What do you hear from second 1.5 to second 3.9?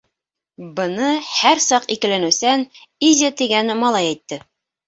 саҡ икеләнеүсән Изя тигән